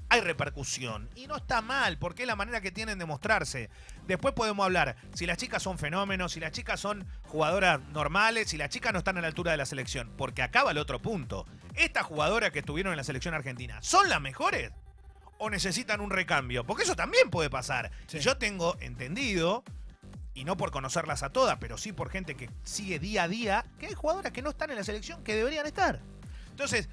hay 0.09 0.21
repercusión. 0.21 1.09
Y 1.15 1.27
no 1.27 1.37
está 1.37 1.61
mal, 1.61 1.97
porque 1.99 2.23
es 2.23 2.27
la 2.27 2.35
manera 2.35 2.61
que 2.61 2.71
tienen 2.71 2.97
de 2.97 3.05
mostrarse. 3.05 3.69
Después 4.07 4.33
podemos 4.33 4.65
hablar 4.65 4.95
si 5.13 5.25
las 5.25 5.37
chicas 5.37 5.61
son 5.61 5.77
fenómenos, 5.77 6.33
si 6.33 6.39
las 6.39 6.51
chicas 6.51 6.79
son 6.79 7.07
jugadoras 7.23 7.79
normales, 7.89 8.49
si 8.49 8.57
las 8.57 8.69
chicas 8.69 8.91
no 8.91 8.99
están 8.99 9.17
a 9.17 9.21
la 9.21 9.27
altura 9.27 9.51
de 9.51 9.57
la 9.57 9.67
selección. 9.67 10.11
Porque 10.17 10.41
acaba 10.41 10.71
el 10.71 10.79
otro 10.79 10.99
punto. 10.99 11.45
Estas 11.75 12.05
jugadoras 12.05 12.51
que 12.51 12.59
estuvieron 12.59 12.91
en 12.91 12.97
la 12.97 13.03
selección 13.03 13.35
argentina, 13.35 13.77
¿son 13.81 14.09
las 14.09 14.19
mejores? 14.19 14.71
¿O 15.37 15.49
necesitan 15.49 16.01
un 16.01 16.09
recambio? 16.09 16.65
Porque 16.65 16.83
eso 16.83 16.95
también 16.95 17.29
puede 17.29 17.49
pasar. 17.49 17.91
Sí. 18.07 18.19
Yo 18.19 18.37
tengo 18.37 18.77
entendido, 18.81 19.63
y 20.39 20.45
no 20.45 20.55
por 20.55 20.71
conocerlas 20.71 21.21
a 21.21 21.31
todas, 21.31 21.57
pero 21.59 21.77
sí 21.77 21.91
por 21.91 22.09
gente 22.09 22.35
que 22.35 22.49
sigue 22.63 22.97
día 22.97 23.23
a 23.23 23.27
día, 23.27 23.65
que 23.77 23.87
hay 23.87 23.93
jugadoras 23.93 24.31
que 24.31 24.41
no 24.41 24.51
están 24.51 24.69
en 24.69 24.77
la 24.77 24.85
selección 24.85 25.21
que 25.21 25.35
deberían 25.35 25.65
estar. 25.65 25.99
Entonces, 26.51 26.87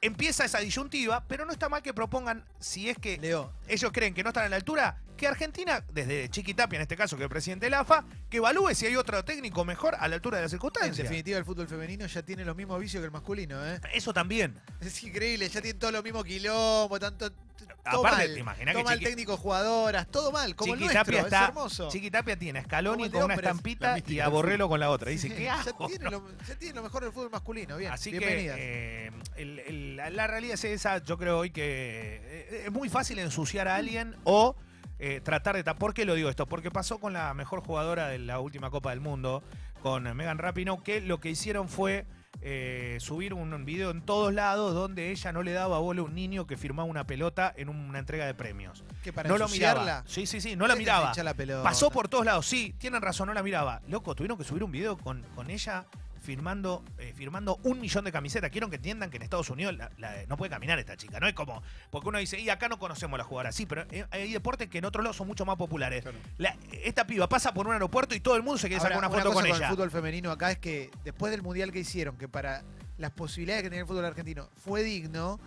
empieza 0.00 0.44
esa 0.44 0.58
disyuntiva, 0.58 1.22
pero 1.28 1.44
no 1.44 1.52
está 1.52 1.68
mal 1.68 1.82
que 1.82 1.94
propongan, 1.94 2.44
si 2.58 2.90
es 2.90 2.98
que 2.98 3.16
Leo, 3.16 3.52
ellos 3.68 3.92
creen 3.92 4.12
que 4.12 4.24
no 4.24 4.30
están 4.30 4.46
a 4.46 4.48
la 4.48 4.56
altura, 4.56 5.00
que 5.20 5.28
Argentina, 5.28 5.84
desde 5.92 6.28
Chiquitapia 6.30 6.76
en 6.78 6.82
este 6.82 6.96
caso, 6.96 7.16
que 7.16 7.22
es 7.22 7.26
el 7.26 7.30
presidente 7.30 7.66
de 7.66 7.70
la 7.70 7.80
AFA, 7.80 8.04
que 8.28 8.38
evalúe 8.38 8.74
si 8.74 8.86
hay 8.86 8.96
otro 8.96 9.24
técnico 9.24 9.64
mejor 9.64 9.94
a 10.00 10.08
la 10.08 10.14
altura 10.16 10.38
de 10.38 10.42
las 10.44 10.52
en 10.52 10.56
circunstancias. 10.58 10.96
definitiva 10.96 11.38
el 11.38 11.44
fútbol 11.44 11.68
femenino 11.68 12.06
ya 12.06 12.22
tiene 12.22 12.44
los 12.44 12.56
mismos 12.56 12.80
vicios 12.80 13.00
que 13.00 13.04
el 13.06 13.10
masculino, 13.12 13.64
¿eh? 13.66 13.80
Eso 13.92 14.12
también. 14.12 14.58
Es 14.80 15.02
increíble, 15.04 15.48
ya 15.48 15.60
tienen 15.60 15.78
todo 15.78 15.92
lo 15.92 16.02
mismo 16.02 16.24
quilombo, 16.24 16.98
tanto 16.98 17.30
todo 17.30 18.00
Aparte, 18.06 18.24
mal. 18.26 18.34
te 18.34 18.40
imaginas 18.40 18.74
todo 18.74 18.84
que 18.84 18.90
mal 18.90 18.98
Chiqui- 19.00 19.04
técnico, 19.04 19.36
jugadoras, 19.36 20.06
todo 20.08 20.32
mal, 20.32 20.54
como 20.56 20.74
el 20.74 20.80
Chiquitapia 20.80 21.20
nuestro, 21.20 21.26
está, 21.26 21.42
es 21.44 21.48
hermoso. 21.48 21.88
Chiquitapia 21.90 22.38
tiene 22.38 22.58
a 22.58 22.64
Scaloni 22.64 23.10
con 23.10 23.22
una 23.24 23.34
estampita 23.34 23.96
y 24.06 24.20
a 24.20 24.28
Borrello 24.28 24.68
con 24.68 24.80
la 24.80 24.90
otra. 24.90 25.10
Dice, 25.10 25.28
Sí, 25.28 25.34
¿qué 25.34 25.44
ya, 25.44 25.60
hago? 25.60 25.86
tiene 25.86 26.10
lo, 26.10 26.26
ya 26.46 26.54
tiene 26.56 26.74
lo 26.74 26.82
mejor 26.82 27.02
del 27.04 27.12
fútbol 27.12 27.30
masculino, 27.30 27.76
bien, 27.76 27.92
Así 27.92 28.10
que 28.10 28.18
eh, 28.54 29.10
el- 29.36 29.58
el- 29.60 29.96
la- 29.96 30.10
la 30.10 30.26
realidad 30.26 30.54
es 30.54 30.64
esa, 30.64 30.98
yo 31.02 31.16
creo 31.18 31.38
hoy 31.38 31.50
que 31.50 32.20
eh, 32.22 32.62
es 32.66 32.72
muy 32.72 32.88
fácil 32.88 33.18
ensuciar 33.18 33.68
a 33.68 33.76
alguien 33.76 34.14
o 34.24 34.56
eh, 35.00 35.20
tratar 35.22 35.56
de 35.56 35.64
tapar. 35.64 35.78
¿Por 35.78 35.94
qué 35.94 36.04
lo 36.04 36.14
digo 36.14 36.28
esto? 36.28 36.46
Porque 36.46 36.70
pasó 36.70 36.98
con 36.98 37.12
la 37.14 37.32
mejor 37.34 37.64
jugadora 37.64 38.08
de 38.08 38.18
la 38.18 38.38
última 38.38 38.70
Copa 38.70 38.90
del 38.90 39.00
Mundo, 39.00 39.42
con 39.82 40.04
Megan 40.14 40.38
Rapinoe, 40.38 40.82
que 40.82 41.00
lo 41.00 41.20
que 41.20 41.30
hicieron 41.30 41.68
fue 41.68 42.04
eh, 42.42 42.96
subir 43.00 43.34
un 43.34 43.64
video 43.64 43.90
en 43.90 44.02
todos 44.02 44.32
lados 44.32 44.74
donde 44.74 45.10
ella 45.10 45.32
no 45.32 45.42
le 45.42 45.52
daba 45.52 45.78
bola 45.78 46.02
a 46.02 46.04
un 46.04 46.14
niño 46.14 46.46
que 46.46 46.56
firmaba 46.56 46.88
una 46.88 47.06
pelota 47.06 47.52
en 47.56 47.68
una 47.68 47.98
entrega 47.98 48.26
de 48.26 48.34
premios. 48.34 48.84
que 49.02 49.12
para 49.12 49.28
no 49.28 49.38
lo 49.38 49.48
miraba. 49.48 50.04
Sí, 50.06 50.26
sí, 50.26 50.40
sí, 50.40 50.56
no 50.56 50.66
la 50.66 50.74
¿qué 50.74 50.78
te 50.78 50.84
miraba. 50.84 51.12
la? 51.16 51.62
Pasó 51.62 51.90
por 51.90 52.08
todos 52.08 52.24
lados, 52.24 52.46
sí, 52.46 52.74
tienen 52.78 53.02
razón, 53.02 53.28
no 53.28 53.34
la 53.34 53.42
miraba. 53.42 53.80
Loco, 53.88 54.14
tuvieron 54.14 54.38
que 54.38 54.44
subir 54.44 54.62
un 54.62 54.70
video 54.70 54.96
con, 54.96 55.22
con 55.34 55.50
ella 55.50 55.86
firmando, 56.20 56.84
eh, 56.98 57.12
firmando 57.16 57.58
un 57.62 57.80
millón 57.80 58.04
de 58.04 58.12
camisetas. 58.12 58.50
Quiero 58.50 58.68
que 58.70 58.76
entiendan 58.76 59.10
que 59.10 59.16
en 59.16 59.22
Estados 59.22 59.48
Unidos 59.50 59.76
la- 59.76 59.90
la- 59.98 60.14
no 60.28 60.36
puede 60.36 60.50
caminar 60.50 60.78
esta 60.78 60.96
chica. 60.96 61.18
No 61.18 61.26
es 61.26 61.34
como, 61.34 61.62
porque 61.90 62.08
uno 62.08 62.18
dice, 62.18 62.38
y 62.38 62.50
acá 62.50 62.68
no 62.68 62.78
conocemos 62.78 63.14
a 63.16 63.18
la 63.18 63.24
jugadora. 63.24 63.52
Sí, 63.52 63.66
pero 63.66 63.84
eh, 63.90 64.04
hay 64.10 64.32
deportes 64.32 64.68
que 64.68 64.78
en 64.78 64.84
otros 64.84 65.02
lados 65.02 65.16
son 65.16 65.26
mucho 65.26 65.44
más 65.46 65.56
populares. 65.56 66.02
Claro. 66.02 66.18
La- 66.38 66.56
esta 66.84 67.06
piba 67.06 67.28
pasa 67.28 67.52
por 67.54 67.66
un 67.66 67.72
aeropuerto 67.72 68.14
y 68.14 68.20
todo 68.20 68.36
el 68.36 68.42
mundo 68.42 68.58
se 68.58 68.68
quiere 68.68 68.82
Ahora, 68.82 68.96
sacar 68.96 69.08
una 69.10 69.18
foto 69.18 69.32
cosa 69.32 69.42
con 69.46 69.50
el 69.50 69.56
ella. 69.56 69.70
fútbol 69.70 69.90
femenino 69.90 70.30
acá 70.30 70.50
es 70.52 70.58
que 70.58 70.90
después 71.04 71.30
del 71.30 71.42
mundial 71.42 71.72
que 71.72 71.80
hicieron, 71.80 72.16
que 72.16 72.28
para 72.28 72.62
las 72.98 73.10
posibilidades 73.12 73.62
que 73.62 73.70
tenía 73.70 73.82
el 73.82 73.88
fútbol 73.88 74.04
argentino 74.04 74.48
fue 74.62 74.82
digno, 74.82 75.40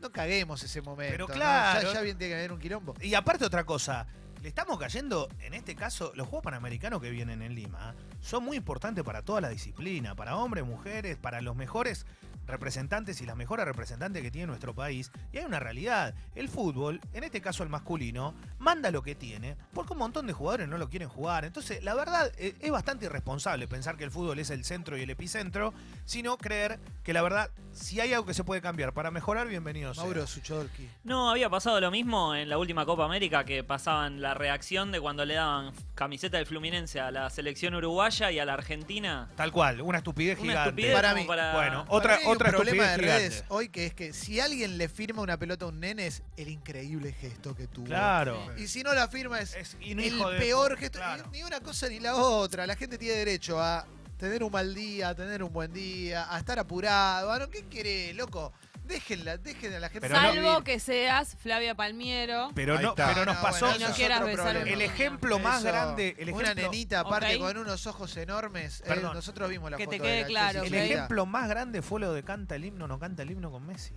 no 0.00 0.10
caguemos 0.10 0.62
ese 0.62 0.82
momento. 0.82 1.12
Pero 1.12 1.28
¿no? 1.28 1.34
claro. 1.34 1.82
Ya, 1.88 1.94
ya 1.94 2.00
bien 2.02 2.18
tiene 2.18 2.32
que 2.34 2.38
haber 2.38 2.52
un 2.52 2.58
quilombo. 2.58 2.94
Y 3.00 3.14
aparte 3.14 3.44
otra 3.44 3.64
cosa, 3.64 4.06
estamos 4.46 4.78
cayendo, 4.78 5.28
en 5.40 5.54
este 5.54 5.74
caso, 5.74 6.12
los 6.14 6.28
Juegos 6.28 6.44
Panamericanos 6.44 7.00
que 7.00 7.10
vienen 7.10 7.42
en 7.42 7.54
Lima, 7.54 7.94
son 8.20 8.44
muy 8.44 8.56
importantes 8.56 9.02
para 9.02 9.22
toda 9.22 9.40
la 9.40 9.48
disciplina, 9.48 10.14
para 10.14 10.36
hombres, 10.36 10.64
mujeres, 10.64 11.16
para 11.16 11.40
los 11.40 11.56
mejores 11.56 12.06
representantes 12.46 13.20
y 13.20 13.26
las 13.26 13.36
mejores 13.36 13.64
representantes 13.66 14.22
que 14.22 14.30
tiene 14.30 14.46
nuestro 14.46 14.74
país. 14.74 15.10
Y 15.32 15.38
hay 15.38 15.44
una 15.44 15.58
realidad. 15.60 16.14
El 16.34 16.48
fútbol, 16.48 17.00
en 17.12 17.24
este 17.24 17.40
caso 17.40 17.62
el 17.62 17.68
masculino, 17.68 18.34
manda 18.58 18.90
lo 18.90 19.02
que 19.02 19.14
tiene 19.14 19.56
porque 19.74 19.92
un 19.92 19.98
montón 19.98 20.26
de 20.26 20.32
jugadores 20.32 20.68
no 20.68 20.78
lo 20.78 20.88
quieren 20.88 21.08
jugar. 21.08 21.44
Entonces, 21.44 21.82
la 21.82 21.94
verdad, 21.94 22.32
eh, 22.38 22.54
es 22.60 22.70
bastante 22.70 23.06
irresponsable 23.06 23.68
pensar 23.68 23.96
que 23.96 24.04
el 24.04 24.10
fútbol 24.10 24.38
es 24.38 24.50
el 24.50 24.64
centro 24.64 24.96
y 24.96 25.02
el 25.02 25.10
epicentro, 25.10 25.72
sino 26.04 26.36
creer 26.38 26.78
que 27.02 27.12
la 27.12 27.22
verdad, 27.22 27.50
si 27.72 28.00
hay 28.00 28.12
algo 28.12 28.26
que 28.26 28.34
se 28.34 28.44
puede 28.44 28.60
cambiar 28.60 28.92
para 28.92 29.10
mejorar, 29.10 29.46
bienvenido 29.48 29.94
sea. 29.94 30.04
Mauro 30.04 30.26
Suchodolki. 30.26 30.88
No, 31.04 31.30
había 31.30 31.48
pasado 31.50 31.80
lo 31.80 31.90
mismo 31.90 32.34
en 32.34 32.48
la 32.48 32.58
última 32.58 32.84
Copa 32.86 33.04
América 33.04 33.44
que 33.44 33.62
pasaban 33.64 34.20
la 34.20 34.34
reacción 34.34 34.92
de 34.92 35.00
cuando 35.00 35.24
le 35.24 35.34
daban 35.34 35.72
camiseta 35.94 36.36
del 36.38 36.46
Fluminense 36.46 37.00
a 37.00 37.10
la 37.10 37.30
selección 37.30 37.74
uruguaya 37.74 38.30
y 38.30 38.38
a 38.38 38.44
la 38.44 38.54
Argentina. 38.54 39.28
Tal 39.36 39.52
cual, 39.52 39.80
una 39.82 39.98
estupidez 39.98 40.38
Una 40.38 40.50
gigante. 40.52 40.68
estupidez 40.70 40.94
Para 40.94 41.14
mí. 41.14 41.24
para- 41.24 41.52
Bueno, 41.54 41.84
Para 41.84 41.96
otra, 41.96 42.16
mí 42.18 42.22
hay 42.44 42.48
un 42.50 42.54
otra 42.54 42.64
problema 42.64 42.84
de 42.90 42.96
redes 42.98 43.34
gigante. 43.34 43.54
hoy 43.54 43.68
que 43.68 43.86
es 43.86 43.94
que 43.94 44.12
si 44.12 44.40
alguien 44.40 44.78
le 44.78 44.88
firma 44.88 45.22
una 45.22 45.38
pelota 45.38 45.64
a 45.64 45.68
un 45.68 45.80
nene 45.80 46.06
es 46.06 46.22
el 46.36 46.48
increíble 46.48 47.12
gesto 47.12 47.54
que 47.54 47.66
tuvo. 47.66 47.86
Claro. 47.86 48.52
Y 48.56 48.66
si 48.68 48.82
no 48.82 48.94
la 48.94 49.08
firma 49.08 49.40
es, 49.40 49.54
Es 49.54 49.76
el 49.80 50.22
peor 50.38 50.76
gesto. 50.76 50.98
claro. 50.98 51.28
Ni 51.32 51.42
una 51.42 51.60
cosa 51.60 51.88
ni 51.88 52.00
la 52.00 52.16
otra. 52.16 52.66
La 52.66 52.76
gente 52.76 52.98
tiene 52.98 53.16
derecho 53.16 53.60
a 53.60 53.86
tener 54.18 54.42
un 54.42 54.50
mal 54.50 54.74
día, 54.74 55.10
a 55.10 55.14
tener 55.14 55.42
un 55.42 55.52
buen 55.52 55.72
día, 55.72 56.32
a 56.34 56.38
estar 56.38 56.58
apurado. 56.58 57.50
¿Qué 57.50 57.64
querés, 57.66 58.14
loco? 58.16 58.52
Déjenla, 58.86 59.36
dejen 59.38 59.74
a 59.74 59.80
la 59.80 59.88
gente 59.88 60.08
Pero 60.08 60.20
Salvo 60.20 60.62
que 60.64 60.78
seas 60.78 61.36
Flavia 61.36 61.74
Palmiero. 61.74 62.50
Pero, 62.54 62.76
Ahí 62.76 62.82
no, 62.84 62.90
está. 62.90 63.08
pero 63.08 63.24
nos 63.24 63.36
No, 63.36 63.42
pasó. 63.42 63.66
bueno, 63.66 63.76
Y 63.76 63.78
no 63.80 63.84
eso 63.86 63.90
es 63.92 63.96
quieras 63.98 64.18
otro 64.20 64.30
besar 64.30 64.54
problema. 64.54 64.70
el 64.74 64.82
ejemplo 64.82 65.38
más 65.38 65.58
Eso, 65.58 65.66
grande. 65.68 66.14
El 66.18 66.32
una 66.32 66.54
nenita 66.54 67.00
aparte 67.00 67.34
Ok. 67.36 67.40
con 67.40 67.58
unos 67.58 67.86
ojos 67.86 68.16
enormes. 68.16 68.80
eh, 68.80 68.84
Perdón. 68.86 69.14
nosotros 69.14 69.48
vimos 69.50 69.70
la 69.70 69.76
Que 69.76 69.84
foto 69.84 69.96
te 69.96 70.02
de 70.02 70.08
quede 70.08 70.20
la 70.22 70.26
claro, 70.28 70.62
el 70.62 70.68
ok. 70.72 70.74
ejemplo 70.80 71.26
más 71.26 71.48
grande 71.48 71.82
fue 71.82 72.00
lo 72.00 72.12
de 72.12 72.22
canta 72.22 72.54
el 72.54 72.64
himno, 72.64 72.86
no 72.86 72.98
canta 72.98 73.22
el 73.22 73.30
himno 73.30 73.50
con 73.50 73.66
Messi. 73.66 73.94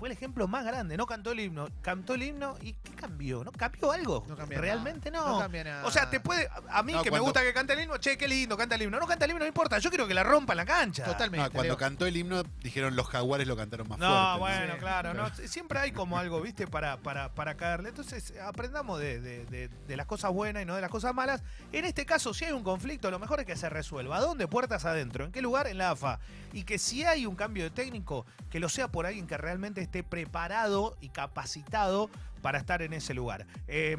Fue 0.00 0.08
el 0.08 0.12
ejemplo 0.14 0.48
más 0.48 0.64
grande. 0.64 0.96
No 0.96 1.04
cantó 1.06 1.32
el 1.32 1.40
himno. 1.40 1.68
Cantó 1.82 2.14
el 2.14 2.22
himno 2.22 2.56
y 2.62 2.72
¿qué 2.72 2.92
cambió? 2.96 3.44
¿No 3.44 3.52
cambió 3.52 3.92
algo? 3.92 4.24
No 4.26 4.34
cambia 4.34 4.58
Realmente 4.58 5.10
nada. 5.10 5.26
no. 5.28 5.32
No 5.34 5.40
cambia 5.40 5.62
nada. 5.64 5.84
O 5.86 5.90
sea, 5.90 6.08
te 6.08 6.20
puede. 6.20 6.48
A 6.70 6.82
mí 6.82 6.92
No, 6.94 7.02
que 7.02 7.10
me 7.10 7.18
cuando- 7.18 7.24
gusta 7.24 7.42
que 7.42 7.52
cante 7.52 7.74
el 7.74 7.80
himno, 7.80 7.98
che, 7.98 8.16
qué 8.16 8.26
lindo, 8.26 8.56
canta 8.56 8.76
el 8.76 8.82
himno. 8.82 8.98
No 8.98 9.06
canta 9.06 9.26
el 9.26 9.30
himno, 9.32 9.40
no 9.44 9.46
importa. 9.46 9.78
Yo 9.78 9.90
quiero 9.90 10.08
que 10.08 10.14
la 10.14 10.22
rompa 10.22 10.54
en 10.54 10.56
la 10.56 10.64
cancha. 10.64 11.04
Totalmente. 11.04 11.44
No, 11.44 11.52
cuando 11.52 11.74
Leo. 11.74 11.76
cantó 11.76 12.06
el 12.06 12.16
himno, 12.16 12.42
dijeron 12.62 12.96
los 12.96 13.06
jaguares 13.08 13.46
lo 13.46 13.56
cantaron 13.58 13.88
más 13.88 13.98
No, 13.98 14.08
fuerte. 14.38 14.38
bueno, 14.38 14.72
Sí. 14.74 14.78
claro, 14.80 15.12
no, 15.14 15.28
siempre 15.46 15.78
hay 15.78 15.92
como 15.92 16.18
algo, 16.18 16.40
¿viste? 16.40 16.66
Para, 16.66 16.96
para, 16.96 17.34
para 17.34 17.58
caerle. 17.58 17.90
Entonces, 17.90 18.32
aprendamos 18.42 18.98
de, 19.00 19.20
de- 19.20 19.44
de- 19.46 19.68
de 19.68 19.96
las 19.98 20.06
cosas 20.06 20.32
buenas 20.32 20.62
y 20.62 20.66
no 20.66 20.74
de 20.76 20.80
las 20.80 20.90
cosas 20.90 21.14
malas. 21.14 21.42
En 21.72 21.84
este 21.84 22.06
caso, 22.06 22.32
si 22.32 22.46
hay 22.46 22.52
un 22.52 22.62
conflicto, 22.64 23.10
lo 23.10 23.18
mejor 23.18 23.40
es 23.40 23.44
que 23.46 23.54
se 23.56 23.68
resuelva. 23.68 24.16
¿A 24.16 24.20
dónde? 24.20 24.48
Puertas 24.48 24.86
adentro. 24.86 25.26
¿En 25.26 25.32
qué 25.32 25.42
lugar? 25.42 25.66
En 25.66 25.76
la 25.76 25.90
AFA. 25.90 26.20
Y 26.54 26.64
que 26.64 26.78
si 26.78 27.04
hay 27.04 27.26
un 27.26 27.36
cambio 27.36 27.64
de 27.64 27.70
técnico, 27.70 28.24
que 28.48 28.60
lo 28.60 28.70
sea 28.70 28.88
por 28.88 29.04
alguien 29.04 29.26
que 29.26 29.36
realmente 29.36 29.80
esté 29.90 30.04
preparado 30.04 30.96
y 31.00 31.08
capacitado 31.08 32.10
para 32.42 32.58
estar 32.58 32.82
en 32.82 32.92
ese 32.92 33.14
lugar. 33.14 33.46
Eh, 33.68 33.96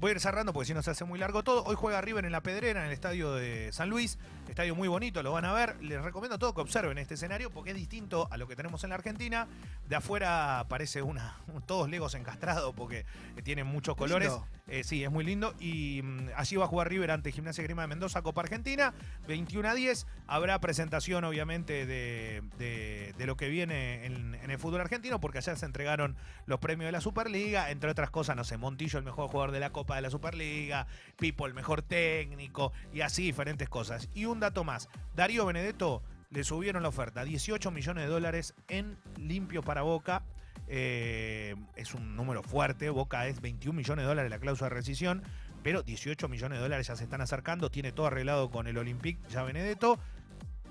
voy 0.00 0.10
a 0.10 0.14
ir 0.14 0.20
cerrando 0.20 0.52
porque 0.52 0.66
si 0.66 0.74
no 0.74 0.82
se 0.82 0.90
hace 0.90 1.04
muy 1.04 1.18
largo 1.18 1.42
todo. 1.42 1.64
Hoy 1.64 1.76
juega 1.78 2.00
River 2.00 2.24
en 2.24 2.32
la 2.32 2.42
Pedrera, 2.42 2.80
en 2.80 2.86
el 2.86 2.92
estadio 2.92 3.34
de 3.34 3.70
San 3.72 3.88
Luis. 3.90 4.18
Estadio 4.48 4.74
muy 4.74 4.88
bonito, 4.88 5.22
lo 5.22 5.32
van 5.32 5.44
a 5.44 5.52
ver. 5.52 5.76
Les 5.82 6.02
recomiendo 6.02 6.34
a 6.36 6.38
todos 6.38 6.54
que 6.54 6.60
observen 6.60 6.98
este 6.98 7.14
escenario 7.14 7.50
porque 7.50 7.70
es 7.70 7.76
distinto 7.76 8.26
a 8.30 8.36
lo 8.36 8.48
que 8.48 8.56
tenemos 8.56 8.82
en 8.84 8.90
la 8.90 8.96
Argentina. 8.96 9.46
De 9.88 9.96
afuera 9.96 10.66
parece 10.68 11.02
una 11.02 11.36
todos 11.66 11.88
legos 11.88 12.14
encastrados 12.14 12.74
porque 12.74 13.04
tienen 13.44 13.66
muchos 13.66 13.96
colores. 13.96 14.30
Eh, 14.66 14.84
sí, 14.84 15.02
es 15.02 15.10
muy 15.10 15.24
lindo. 15.24 15.54
Y 15.58 16.00
mm, 16.02 16.28
allí 16.36 16.56
va 16.56 16.64
a 16.64 16.68
jugar 16.68 16.88
River 16.88 17.10
ante 17.10 17.32
Gimnasia 17.32 17.62
Grima 17.64 17.82
de 17.82 17.88
Mendoza, 17.88 18.22
Copa 18.22 18.40
Argentina, 18.42 18.94
21 19.26 19.68
a 19.68 19.74
10. 19.74 20.06
Habrá 20.28 20.60
presentación, 20.60 21.24
obviamente, 21.24 21.86
de, 21.86 22.42
de- 22.58 23.14
de 23.18 23.26
lo 23.26 23.36
que 23.36 23.48
viene 23.48 24.06
en, 24.06 24.34
en 24.36 24.50
el 24.50 24.58
fútbol 24.58 24.80
argentino, 24.80 25.20
porque 25.20 25.38
ayer 25.38 25.56
se 25.58 25.66
entregaron 25.66 26.16
los 26.46 26.60
premios 26.60 26.86
de 26.88 26.92
la 26.92 27.00
Superliga. 27.00 27.59
Entre 27.68 27.90
otras 27.90 28.10
cosas, 28.10 28.36
no 28.36 28.44
sé, 28.44 28.56
Montillo, 28.56 28.98
el 28.98 29.04
mejor 29.04 29.28
jugador 29.28 29.50
de 29.52 29.60
la 29.60 29.70
Copa 29.70 29.96
de 29.96 30.02
la 30.02 30.10
Superliga, 30.10 30.86
Pipo, 31.18 31.46
el 31.46 31.54
mejor 31.54 31.82
técnico, 31.82 32.72
y 32.92 33.02
así 33.02 33.24
diferentes 33.24 33.68
cosas. 33.68 34.08
Y 34.14 34.24
un 34.24 34.40
dato 34.40 34.64
más: 34.64 34.88
Darío 35.14 35.44
Benedetto 35.46 36.02
le 36.30 36.44
subieron 36.44 36.82
la 36.82 36.88
oferta, 36.88 37.24
18 37.24 37.70
millones 37.70 38.04
de 38.04 38.10
dólares 38.10 38.54
en 38.68 38.96
limpio 39.18 39.62
para 39.62 39.82
Boca. 39.82 40.22
Eh, 40.68 41.56
es 41.74 41.94
un 41.94 42.14
número 42.14 42.42
fuerte. 42.44 42.90
Boca 42.90 43.26
es 43.26 43.40
21 43.40 43.76
millones 43.76 44.04
de 44.04 44.08
dólares 44.08 44.30
la 44.30 44.38
cláusula 44.38 44.68
de 44.68 44.76
rescisión, 44.76 45.22
pero 45.64 45.82
18 45.82 46.28
millones 46.28 46.58
de 46.58 46.62
dólares 46.62 46.86
ya 46.86 46.96
se 46.96 47.04
están 47.04 47.20
acercando. 47.20 47.70
Tiene 47.70 47.90
todo 47.90 48.06
arreglado 48.06 48.50
con 48.50 48.68
el 48.68 48.78
Olympique 48.78 49.20
ya 49.28 49.42
Benedetto. 49.42 49.98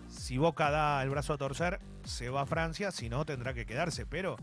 Si 0.08 0.38
Boca 0.38 0.72
da 0.72 1.04
el 1.04 1.10
brazo 1.10 1.34
a 1.34 1.38
torcer, 1.38 1.80
se 2.04 2.30
va 2.30 2.42
a 2.42 2.46
Francia. 2.46 2.92
Si 2.92 3.10
no, 3.10 3.26
tendrá 3.26 3.54
que 3.54 3.66
quedarse. 3.66 4.06
Pero 4.06 4.38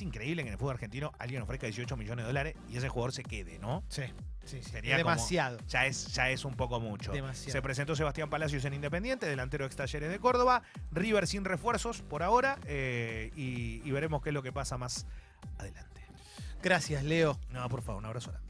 es 0.00 0.06
increíble 0.06 0.42
que 0.42 0.48
en 0.48 0.54
el 0.54 0.58
fútbol 0.58 0.74
argentino 0.74 1.12
alguien 1.18 1.42
ofrezca 1.42 1.66
18 1.66 1.96
millones 1.96 2.24
de 2.24 2.28
dólares 2.28 2.56
y 2.68 2.76
ese 2.76 2.88
jugador 2.88 3.12
se 3.12 3.22
quede, 3.22 3.58
¿no? 3.58 3.84
Sí, 3.88 4.04
sí, 4.44 4.62
sí. 4.62 4.70
Sería 4.70 4.96
demasiado. 4.96 5.58
Ya 5.68 5.86
es, 5.86 6.06
ya 6.14 6.30
es 6.30 6.44
un 6.44 6.54
poco 6.54 6.80
mucho. 6.80 7.12
Demasiado. 7.12 7.52
Se 7.52 7.62
presentó 7.62 7.94
Sebastián 7.94 8.30
Palacios 8.30 8.64
en 8.64 8.74
Independiente, 8.74 9.26
delantero 9.26 9.66
ex 9.66 9.76
Talleres 9.76 10.10
de 10.10 10.18
Córdoba. 10.18 10.62
River 10.90 11.26
sin 11.26 11.44
refuerzos 11.44 12.00
por 12.02 12.22
ahora 12.22 12.58
eh, 12.64 13.30
y, 13.36 13.86
y 13.86 13.90
veremos 13.90 14.22
qué 14.22 14.30
es 14.30 14.34
lo 14.34 14.42
que 14.42 14.52
pasa 14.52 14.78
más 14.78 15.06
adelante. 15.58 16.00
Gracias, 16.62 17.04
Leo. 17.04 17.38
No, 17.50 17.68
por 17.68 17.82
favor, 17.82 18.00
un 18.00 18.06
abrazo 18.06 18.30
grande. 18.30 18.48